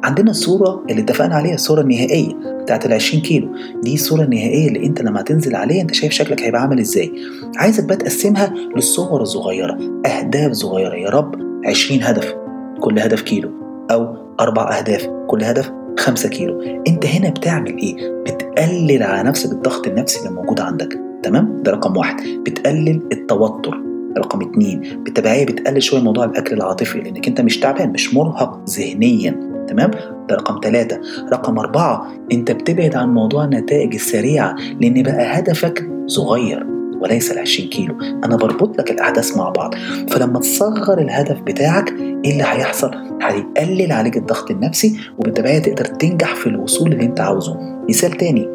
عندنا 0.03 0.31
الصورة 0.31 0.83
اللي 0.89 1.01
اتفقنا 1.01 1.35
عليها 1.35 1.55
الصورة 1.55 1.81
النهائية 1.81 2.33
بتاعت 2.61 2.85
ال 2.85 2.93
20 2.93 3.23
كيلو. 3.23 3.47
دي 3.83 3.93
الصورة 3.93 4.21
النهائية 4.21 4.67
اللي 4.67 4.85
انت 4.85 5.01
لما 5.01 5.21
تنزل 5.21 5.55
عليها 5.55 5.81
انت 5.81 5.93
شايف 5.93 6.11
شكلك 6.13 6.41
هيبقى 6.43 6.61
عامل 6.61 6.79
إزاي. 6.79 7.11
عايزك 7.57 7.83
بقى 7.83 7.95
تقسمها 7.95 8.53
للصور 8.75 9.21
الصغيرة 9.21 9.77
أهداف 10.05 10.51
صغيرة. 10.51 10.95
يا 10.95 11.09
رب 11.09 11.35
20 11.65 12.03
هدف 12.03 12.35
كل 12.79 12.99
هدف 12.99 13.21
كيلو. 13.21 13.49
أو 13.91 14.15
أربع 14.39 14.77
أهداف 14.77 15.09
كل 15.27 15.43
هدف 15.43 15.71
5 15.99 16.29
كيلو. 16.29 16.61
انت 16.87 17.05
هنا 17.05 17.29
بتعمل 17.29 17.77
إيه؟ 17.77 17.95
بتقلل 18.23 19.03
على 19.03 19.29
نفسك 19.29 19.51
الضغط 19.51 19.87
النفسي 19.87 20.19
اللي 20.19 20.31
موجود 20.31 20.59
عندك. 20.59 20.99
تمام؟ 21.23 21.61
ده 21.63 21.71
رقم 21.71 21.97
واحد. 21.97 22.15
بتقلل 22.45 23.01
التوتر. 23.11 23.90
رقم 24.17 24.41
اتنين 24.41 25.03
بالتبعية 25.03 25.45
بتقلل 25.45 25.83
شوية 25.83 26.01
موضوع 26.01 26.25
الأكل 26.25 26.55
العاطفي 26.55 26.99
لأنك 27.01 27.27
أنت 27.27 27.41
مش 27.41 27.59
تعبان 27.59 27.89
مش 27.89 28.13
مرهق 28.13 28.69
ذهنيا 28.69 29.51
تمام؟ 29.67 29.91
ده 30.29 30.35
رقم 30.35 30.59
ثلاثة 30.63 30.99
رقم 31.31 31.59
أربعة 31.59 32.07
أنت 32.31 32.51
بتبعد 32.51 32.95
عن 32.95 33.13
موضوع 33.13 33.43
النتائج 33.43 33.93
السريعة 33.93 34.55
لأن 34.81 35.03
بقى 35.03 35.39
هدفك 35.39 35.89
صغير 36.07 36.65
وليس 37.01 37.31
ال 37.31 37.39
20 37.39 37.69
كيلو. 37.69 37.95
أنا 38.25 38.35
بربط 38.35 38.79
لك 38.79 38.91
الأحداث 38.91 39.37
مع 39.37 39.49
بعض. 39.49 39.75
فلما 40.09 40.39
تصغر 40.39 40.99
الهدف 41.01 41.41
بتاعك 41.41 41.89
إيه 42.25 42.31
اللي 42.31 42.43
هيحصل؟ 42.43 42.91
هيقلل 43.21 43.91
عليك 43.91 44.17
الضغط 44.17 44.51
النفسي 44.51 44.97
وبالتبعية 45.17 45.59
تقدر 45.59 45.85
تنجح 45.85 46.35
في 46.35 46.47
الوصول 46.47 46.91
اللي 46.93 47.05
أنت 47.05 47.19
عاوزه. 47.19 47.57
مثال 47.89 48.11
تاني 48.11 48.47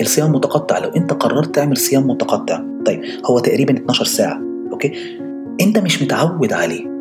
الصيام 0.00 0.32
متقطع. 0.32 0.78
لو 0.78 0.88
انت 0.88 1.12
قررت 1.12 1.54
تعمل 1.54 1.76
صيام 1.76 2.06
متقطع 2.10 2.60
طيب 2.86 3.02
هو 3.26 3.38
تقريبا 3.38 3.76
12 3.76 4.04
ساعة 4.04 4.40
أوكي؟ 4.72 4.92
انت 5.60 5.78
مش 5.78 6.02
متعود 6.02 6.52
عليه. 6.52 6.94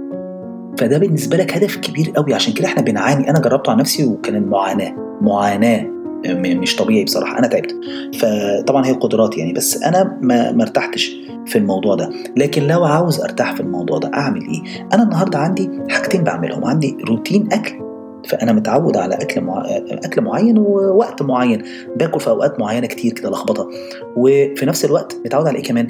فده 0.77 0.97
بالنسبة 0.97 1.37
لك 1.37 1.57
هدف 1.57 1.75
كبير 1.75 2.11
قوي. 2.15 2.33
عشان 2.33 2.53
كده 2.53 2.67
إحنا 2.67 2.81
بنعاني. 2.81 3.29
أنا 3.29 3.39
جربته 3.39 3.69
على 3.69 3.79
نفسي 3.79 4.05
وكان 4.05 4.35
المعاناة 4.35 4.95
معاناة 5.21 5.87
مش 6.35 6.75
طبيعي 6.75 7.03
بصراحة. 7.03 7.39
أنا 7.39 7.47
تعبت. 7.47 7.75
فطبعا 8.19 8.85
هي 8.85 8.91
قدرات 8.91 9.37
يعني 9.37 9.53
بس 9.53 9.83
أنا 9.83 10.17
ما 10.21 10.61
ارتحتش 10.61 11.15
في 11.45 11.57
الموضوع 11.57 11.95
ده. 11.95 12.09
لكن 12.37 12.67
لو 12.67 12.83
عاوز 12.83 13.21
أرتاح 13.21 13.55
في 13.55 13.61
الموضوع 13.61 13.97
ده 13.97 14.11
أعمل 14.13 14.41
إيه؟ 14.41 14.87
أنا 14.93 15.03
النهارده 15.03 15.39
عندي 15.39 15.69
حاجتين 15.89 16.23
بعملهم. 16.23 16.65
عندي 16.65 16.97
روتين 17.09 17.49
أكل 17.51 17.82
فأنا 18.29 18.51
متعود 18.51 18.97
على 18.97 19.15
أكل 19.15 19.41
مع... 19.41 19.63
أكل 19.89 20.21
معين 20.21 20.57
ووقت 20.57 21.21
معين 21.21 21.61
باكل 21.95 22.19
في 22.19 22.29
أوقات 22.29 22.59
معينة 22.59 22.87
كتير 22.87 23.13
كده 23.13 23.29
لخبطة. 23.29 23.69
وفي 24.17 24.65
نفس 24.65 24.85
الوقت 24.85 25.17
متعود 25.25 25.47
على 25.47 25.57
إيه 25.57 25.63
كمان؟ 25.63 25.87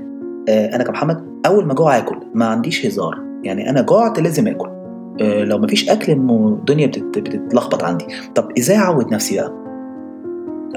آه 0.50 0.76
أنا 0.76 0.84
كمحمد 0.84 1.24
أول 1.46 1.66
ما 1.66 1.74
جوع 1.74 1.98
آكل 1.98 2.18
ما 2.34 2.46
عنديش 2.46 2.86
هزار. 2.86 3.20
يعني 3.44 3.70
أنا 3.70 3.82
جوعت 3.82 4.20
لازم 4.20 4.48
آكل. 4.48 4.70
آه 5.22 5.44
لو 5.44 5.58
مفيش 5.58 5.90
أكل 5.90 6.12
الدنيا 6.12 6.88
بتت... 6.88 7.20
بتتلخبط 7.20 7.84
عندي. 7.84 8.06
طب 8.36 8.50
إزاي 8.58 8.78
أعود 8.78 9.14
نفسي 9.14 9.36
بقى؟ 9.36 9.64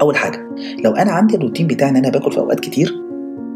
أول 0.01 0.15
حاجة 0.15 0.49
لو 0.83 0.91
أنا 0.91 1.11
عندي 1.11 1.35
الروتين 1.35 1.67
بتاعي 1.67 1.91
إن 1.91 1.95
أنا 1.95 2.09
باكل 2.09 2.31
في 2.31 2.37
أوقات 2.37 2.59
كتير 2.59 3.03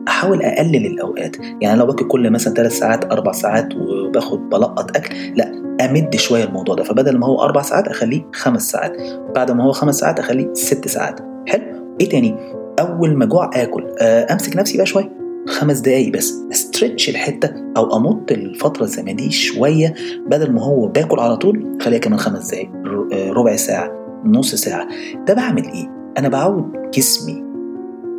أحاول 0.08 0.42
أقلل 0.42 0.86
الأوقات. 0.86 1.36
يعني 1.62 1.80
لو 1.80 1.86
باكل 1.86 2.08
كل 2.08 2.30
مثلا 2.30 2.54
ثلاث 2.54 2.72
ساعات 2.72 3.12
أربع 3.12 3.32
ساعات 3.32 3.70
وباخد 3.76 4.50
بلقط 4.50 4.98
أكل 4.98 5.16
لأ. 5.36 5.61
أمد 5.86 6.16
شوية 6.16 6.44
الموضوع 6.44 6.76
ده 6.76 6.84
فبدل 6.84 7.18
ما 7.18 7.28
هو 7.28 7.42
أربع 7.42 7.62
ساعات 7.62 7.88
أخليه 7.88 8.22
خمس 8.34 8.70
ساعات 8.72 8.98
بعد 9.36 9.52
ما 9.52 9.64
هو 9.64 9.72
خمس 9.72 9.96
ساعات 10.00 10.20
أخليه 10.20 10.54
ست 10.54 10.88
ساعات. 10.88 11.20
حلو؟ 11.48 11.96
إيه 12.02 12.10
تاني؟ 12.10 12.36
أول 12.80 13.18
ما 13.18 13.26
جوع 13.26 13.50
آكل 13.54 13.86
أمسك 14.02 14.56
نفسي 14.56 14.78
بقى 14.78 14.86
شوية 14.86 15.10
خمس 15.48 15.80
دقايق 15.80 16.14
بس 16.14 16.34
أسترتش 16.52 17.10
الحتة 17.10 17.54
أو 17.78 17.98
أمط 17.98 18.32
الفترة 18.32 18.84
الزمنية 18.84 19.30
شوية 19.30 19.94
بدل 20.28 20.52
ما 20.52 20.62
هو 20.64 20.88
باكل 20.88 21.20
على 21.20 21.38
طول 21.38 21.78
خليها 21.82 22.00
كمان 22.00 22.20
خمس 22.20 22.52
دقايق 22.52 22.70
ربع 23.14 23.56
ساعة 23.56 23.92
نص 24.26 24.56
ساعة. 24.56 24.88
ده 25.28 25.34
بعمل 25.34 25.64
إيه؟ 25.64 25.90
أنا 26.18 26.30
بعود 26.30 26.92
جسمي 26.94 27.44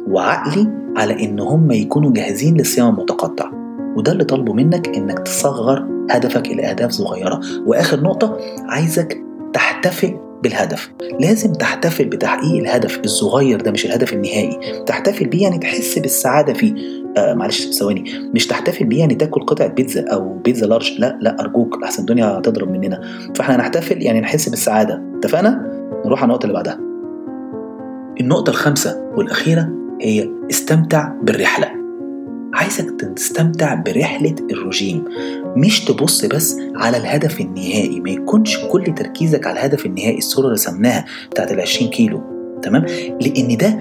وعقلي 0.08 0.68
على 0.96 1.24
إن 1.24 1.40
هم 1.40 1.70
يكونوا 1.72 2.12
جاهزين 2.12 2.56
للصيام 2.56 2.88
المتقطع. 2.88 3.50
وده 3.96 4.12
اللي 4.12 4.24
طالبه 4.24 4.52
منك 4.52 4.88
إنك 4.88 5.18
تصغر 5.18 5.86
هدفك 6.10 6.46
إلى 6.46 6.62
أهداف 6.70 6.90
صغيرة. 6.90 7.40
وآخر 7.66 8.00
نقطة 8.00 8.38
عايزك 8.68 9.18
تحتفل 9.52 10.18
بالهدف. 10.42 10.92
لازم 11.20 11.52
تحتفل 11.52 12.04
بتحقيق 12.04 12.56
الهدف 12.60 13.00
الصغير 13.04 13.60
ده 13.60 13.70
مش 13.70 13.86
الهدف 13.86 14.12
النهائي. 14.12 14.58
تحتفل 14.86 15.26
بيه 15.26 15.42
يعني 15.42 15.58
تحس 15.58 15.98
بالسعادة 15.98 16.52
فيه. 16.52 16.74
آه 17.16 17.34
معلش 17.34 17.66
ثواني. 17.66 18.04
مش 18.34 18.46
تحتفل 18.46 18.84
بيه 18.84 19.00
يعني 19.00 19.14
تاكل 19.14 19.40
قطعة 19.40 19.68
بيتزا 19.68 20.04
أو 20.08 20.38
بيتزا 20.44 20.66
لارج. 20.66 20.92
لا 20.98 21.18
لا 21.20 21.40
أرجوك 21.40 21.82
أحسن 21.84 22.00
الدنيا 22.00 22.26
هتضرب 22.26 22.70
مننا. 22.70 23.00
فإحنا 23.34 23.56
نحتفل 23.56 24.02
يعني 24.02 24.20
نحس 24.20 24.48
بالسعادة. 24.48 25.02
اتفقنا؟ 25.18 25.50
نروح 26.06 26.22
على 26.22 26.28
النقطة 26.28 26.44
اللي 26.44 26.54
بعدها. 26.54 26.78
النقطة 28.20 28.50
الخامسة 28.50 29.10
والأخيرة 29.16 29.68
هي 30.00 30.30
استمتع 30.50 31.12
بالرحلة. 31.22 31.81
عايزك 32.72 33.00
تستمتع 33.16 33.74
برحلة 33.74 34.34
الرجيم. 34.50 35.04
مش 35.56 35.84
تبص 35.84 36.24
بس 36.24 36.56
على 36.74 36.96
الهدف 36.96 37.40
النهائي 37.40 38.00
ما 38.00 38.10
يكونش 38.10 38.58
كل 38.58 38.94
تركيزك 38.94 39.46
على 39.46 39.58
الهدف 39.58 39.86
النهائي 39.86 40.18
الصورة 40.18 40.44
اللي 40.44 40.54
رسمناها 40.54 41.04
بتاعت 41.30 41.52
ال 41.52 41.60
20 41.60 41.90
كيلو 41.90 42.22
تمام؟ 42.62 42.84
لأن 43.20 43.56
ده 43.56 43.78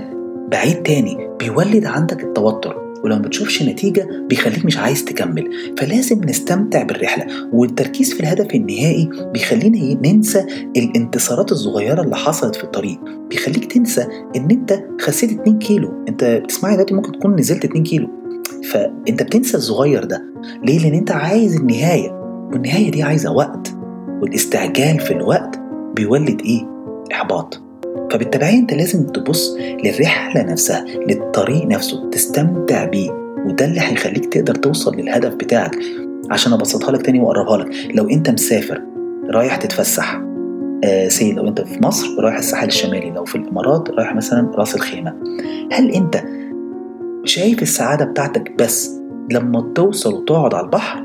بعيد 0.52 0.84
تاني 0.84 1.30
بيولد 1.40 1.86
عندك 1.86 2.24
التوتر 2.24 2.76
ولو 3.04 3.16
ما 3.16 3.22
بتشوفش 3.22 3.64
نتيجة 3.64 4.08
بيخليك 4.30 4.66
مش 4.66 4.78
عايز 4.78 5.06
تكمل. 5.06 5.50
فلازم 5.78 6.22
نستمتع 6.24 6.84
بالرحلة 6.84 7.26
والتركيز 7.54 8.14
في 8.14 8.20
الهدف 8.20 8.56
النهائي 8.56 9.10
بيخلينا 9.34 10.00
ننسى 10.08 10.46
الانتصارات 10.78 11.52
الصغيرة 11.52 12.02
اللي 12.02 12.16
حصلت 12.16 12.56
في 12.56 12.64
الطريق. 12.64 13.00
بيخليك 13.30 13.66
تنسى 13.66 14.08
إن 14.36 14.52
أنت 14.52 14.84
خسيت 15.02 15.32
2 15.32 15.60
كيلو. 15.60 16.06
أنت 16.10 16.24
بتسمعني 16.24 16.76
دلوقتي 16.76 16.94
ممكن 16.94 17.12
تكون 17.12 17.36
نزلت 17.36 17.66
2 17.66 17.84
كيلو. 17.84 18.21
فانت 18.64 19.24
بتنسى 19.24 19.58
الصغير 19.58 20.04
ده. 20.04 20.24
ليه؟ 20.64 20.80
لأن 20.80 20.94
انت 20.94 21.12
عايز 21.12 21.56
النهاية. 21.56 22.12
والنهاية 22.52 22.92
دي 22.92 23.04
عايزة 23.04 23.32
وقت. 23.32 23.74
والاستعجال 24.22 25.00
في 25.00 25.12
الوقت 25.12 25.60
بيولد 25.96 26.42
إيه؟ 26.42 26.68
إحباط. 27.12 27.62
فبالتبعية 28.12 28.60
انت 28.60 28.74
لازم 28.74 29.08
تبص 29.08 29.56
للرحلة 29.84 30.44
نفسها 30.44 30.86
للطريق 31.08 31.66
نفسه 31.66 32.10
تستمتع 32.10 32.86
بيه. 32.86 33.12
وده 33.46 33.66
اللي 33.66 33.82
هيخليك 33.82 34.26
تقدر 34.26 34.56
توصل 34.56 34.96
للهدف 34.96 35.36
بتاعك. 35.36 35.76
عشان 36.32 36.54
أبسطها 36.54 36.92
لك 36.92 37.02
تاني 37.02 37.20
وأقربها 37.20 37.58
لك. 37.58 37.70
لو 37.96 38.10
انت 38.10 38.30
مسافر 38.30 38.82
رايح 39.30 39.56
تتفسح 39.56 40.22
آه 40.84 41.08
سي 41.08 41.34
لو 41.34 41.48
انت 41.48 41.62
في 41.62 41.84
مصر 41.84 42.08
رايح 42.20 42.38
الساحل 42.38 42.68
الشمالي. 42.68 43.12
لو 43.12 43.26
في 43.26 43.36
الإمارات 43.36 43.90
رايح 43.90 44.16
مثلا 44.16 44.52
راس 44.56 44.76
الخيمة. 44.76 45.14
هل 45.72 45.92
انت 45.92 46.24
شايف 47.24 47.62
السعادة 47.62 48.06
بتاعتك 48.06 48.52
بس 48.60 49.00
لما 49.32 49.72
توصل 49.76 50.14
وتقعد 50.14 50.54
على 50.54 50.66
البحر؟ 50.66 51.04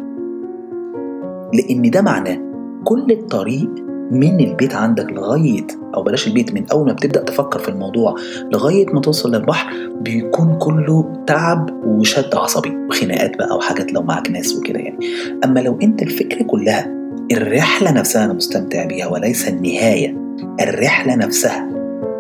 لأن 1.55 1.91
ده 1.91 2.03
معناه 2.03 2.39
كل 2.85 3.07
الطريق 3.11 3.71
من 4.11 4.41
البيت 4.41 4.75
عندك 4.75 5.13
لغايه 5.13 5.67
أو 5.95 6.03
بلاش 6.03 6.27
البيت 6.29 6.55
من 6.55 6.65
أول 6.73 6.87
ما 6.87 6.93
بتبدأ 6.93 7.23
تفكر 7.23 7.59
في 7.59 7.69
الموضوع 7.69 8.15
لغاية 8.53 8.87
ما 8.87 9.01
توصل 9.01 9.35
للبحر 9.35 9.73
بيكون 10.01 10.59
كله 10.59 11.25
تعب 11.27 11.71
وشد 11.85 12.35
عصبي 12.35 12.77
وخناقات 12.91 13.39
بقى 13.39 13.57
وحاجات 13.57 13.93
لو 13.93 14.03
معاك 14.03 14.31
ناس 14.31 14.57
وكده 14.57 14.79
يعني. 14.79 14.99
أما 15.45 15.61
لو 15.61 15.79
أنت 15.83 16.03
الفكرة 16.03 16.43
كلها 16.43 16.97
الرحلة 17.33 17.93
نفسها 17.93 18.25
أنا 18.25 18.33
مستمتع 18.33 18.85
بيها 18.85 19.07
وليس 19.07 19.49
النهاية 19.49 20.17
الرحلة 20.61 21.15
نفسها 21.15 21.69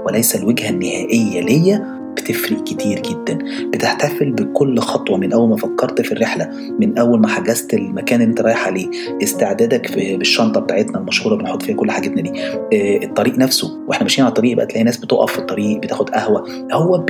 وليس 0.06 0.36
الوجهة 0.36 0.70
النهائية 0.70 1.40
ليا 1.40 1.95
بتفرق 2.16 2.64
كتير 2.64 3.02
جدا. 3.02 3.38
بتحتفل 3.72 4.32
بكل 4.32 4.78
خطوة 4.78 5.16
من 5.18 5.32
أول 5.32 5.48
ما 5.48 5.56
فكرت 5.56 6.00
في 6.00 6.12
الرحلة 6.12 6.50
من 6.80 6.98
أول 6.98 7.20
ما 7.20 7.28
حجزت 7.28 7.74
المكان 7.74 8.20
اللي 8.20 8.30
أنت 8.30 8.40
رايح 8.40 8.66
عليه 8.66 8.86
استعدادك 9.22 9.86
في 9.86 10.16
بالشنطة 10.16 10.60
بتاعتنا 10.60 10.98
المشهورة 10.98 11.36
بنحط 11.36 11.62
فيها 11.62 11.74
كل 11.76 11.90
حاجتنا 11.90 12.22
دي. 12.22 12.32
آه، 12.42 13.04
الطريق 13.04 13.38
نفسه 13.38 13.78
وإحنا 13.88 14.02
ماشيين 14.02 14.24
على 14.24 14.30
الطريق 14.32 14.56
بقى 14.56 14.66
تلاقي 14.66 14.84
ناس 14.84 14.96
بتقف 14.96 15.32
في 15.32 15.38
الطريق 15.38 15.78
بتاخد 15.78 16.10
قهوة. 16.10 16.44
هو 16.72 17.04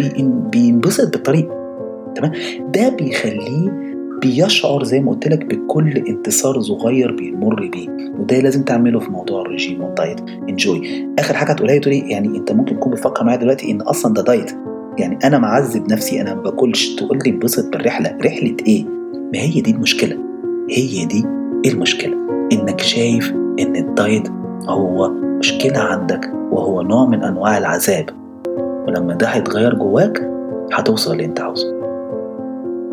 بينبسط 0.50 1.12
بالطريق. 1.12 1.48
تمام؟ 2.14 2.32
ده 2.74 2.88
بيخليه 2.88 3.86
بيشعر 4.22 4.84
زي 4.84 5.00
ما 5.00 5.12
قلت 5.12 5.28
لك 5.28 5.44
بكل 5.44 6.04
انتصار 6.08 6.60
صغير 6.60 7.12
بيمر 7.12 7.66
بيه. 7.66 7.88
وده 8.18 8.40
لازم 8.40 8.62
تعمله 8.62 9.00
في 9.00 9.10
موضوع 9.10 9.42
الرجيم 9.42 9.82
والدايت. 9.82 10.20
انجوي 10.48 11.08
آخر 11.18 11.34
حاجة 11.34 11.50
هتقولها 11.50 11.78
تقولي 11.78 11.98
يعني 12.10 12.28
أنت 12.38 12.52
ممكن 12.52 12.76
تكون 12.76 12.92
بتفكر 12.92 13.24
معايا 13.24 13.38
دلوقتي 13.38 13.70
إن 13.70 13.80
أصلا 13.80 14.14
ده 14.14 14.22
دايت. 14.22 14.65
يعني 14.98 15.18
أنا 15.24 15.38
معذب 15.38 15.92
نفسي 15.92 16.20
أنا 16.20 16.34
ما 16.34 16.42
باكلش. 16.42 16.94
تقول 16.94 17.18
لي 17.24 17.30
انبسط 17.30 17.72
بالرحلة. 17.72 18.18
رحلة 18.24 18.56
إيه؟ 18.66 18.84
ما 19.14 19.38
هي 19.38 19.60
دي 19.60 19.70
المشكلة. 19.70 20.18
هي 20.70 21.04
دي 21.04 21.26
المشكلة. 21.66 22.16
إنك 22.52 22.80
شايف 22.80 23.30
إن 23.60 23.76
الدايت 23.76 24.28
هو 24.68 25.10
مشكلة 25.10 25.78
عندك 25.78 26.32
وهو 26.52 26.82
نوع 26.82 27.06
من 27.06 27.22
أنواع 27.24 27.58
العذاب. 27.58 28.10
ولما 28.88 29.14
ده 29.14 29.26
هيتغير 29.26 29.74
جواك 29.74 30.30
هتوصل 30.72 31.12
اللي 31.12 31.24
أنت 31.24 31.40
عاوزه. 31.40 31.74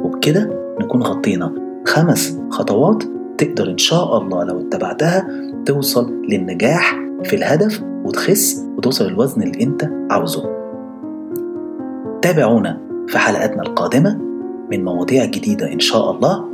وبكده 0.03 0.49
نكون 0.81 1.03
غطينا 1.03 1.53
خمس 1.87 2.39
خطوات 2.49 3.03
تقدر 3.37 3.69
إن 3.71 3.77
شاء 3.77 4.17
الله 4.17 4.43
لو 4.43 4.59
اتبعتها 4.59 5.27
توصل 5.65 6.13
للنجاح 6.29 6.95
في 7.23 7.35
الهدف 7.35 7.83
وتخس 8.05 8.65
وتوصل 8.77 9.07
للوزن 9.07 9.41
اللي 9.41 9.63
أنت 9.63 9.89
عاوزه. 10.11 10.52
تابعونا 12.23 12.81
في 13.07 13.17
حلقاتنا 13.17 13.61
القادمة 13.61 14.17
من 14.71 14.85
مواضيع 14.85 15.25
جديدة 15.25 15.73
إن 15.73 15.79
شاء 15.79 16.11
الله. 16.11 16.45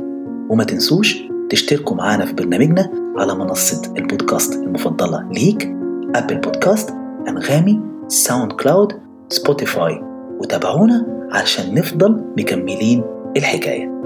وما 0.48 0.64
تنسوش 0.64 1.18
تشتركوا 1.50 1.96
معانا 1.96 2.26
في 2.26 2.32
برنامجنا 2.32 2.90
على 3.16 3.34
منصة 3.34 3.94
البودكاست 3.96 4.54
المفضلة 4.54 5.28
ليك 5.32 5.76
أبل 6.14 6.36
بودكاست 6.36 6.90
أنغامي 7.28 7.80
ساوند 8.08 8.52
كلاود 8.52 8.92
سبوتيفاي. 9.28 10.02
وتابعونا 10.40 11.26
علشان 11.32 11.74
نفضل 11.74 12.24
مكملين 12.38 13.04
الحكاية. 13.36 13.99